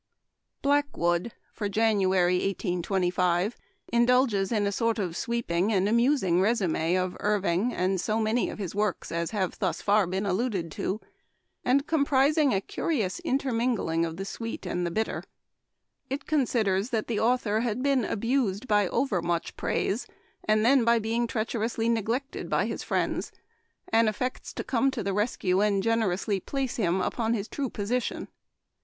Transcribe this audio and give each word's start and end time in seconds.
BLACKWOOD" 0.63 1.31
for 1.53 1.69
January, 1.69 2.37
1825, 2.37 3.55
in 3.93 4.07
dulges 4.07 4.51
in 4.51 4.65
a 4.65 4.71
sort 4.71 4.97
of 4.97 5.15
sweeping 5.15 5.71
and 5.71 5.87
amus 5.87 6.23
ing 6.23 6.41
resume 6.41 6.95
of 6.95 7.15
Irving 7.19 7.71
and 7.71 8.01
so 8.01 8.19
many 8.19 8.49
of 8.49 8.57
his 8.57 8.73
works 8.73 9.11
as 9.11 9.29
have 9.29 9.59
thus 9.59 9.79
far 9.79 10.07
been 10.07 10.25
alluded 10.25 10.71
to, 10.71 10.99
and 11.63 11.85
compris 11.85 12.35
ing 12.35 12.51
a 12.51 12.61
curious 12.61 13.19
intermingling 13.19 14.03
of 14.03 14.17
the 14.17 14.25
sweet 14.25 14.65
and 14.65 14.91
bitter. 14.91 15.23
It 16.09 16.25
considers 16.25 16.89
that 16.89 17.05
the 17.05 17.19
author 17.19 17.59
had 17.59 17.83
been 17.83 18.03
abused 18.03 18.67
by 18.67 18.87
overmuch 18.87 19.55
praise, 19.55 20.07
and 20.43 20.65
then 20.65 20.83
by 20.83 20.97
being 20.97 21.27
treacherously 21.27 21.87
neglected 21.89 22.49
by 22.49 22.65
his 22.65 22.81
friends, 22.81 23.31
and 23.89 24.09
af 24.09 24.17
fects 24.17 24.51
to 24.55 24.63
come 24.63 24.89
to 24.89 25.03
the 25.03 25.13
rescue 25.13 25.61
and 25.61 25.83
generously 25.83 26.39
place 26.39 26.77
him 26.77 27.01
upon 27.01 27.35
his 27.35 27.47
true 27.47 27.69
position. 27.69 28.29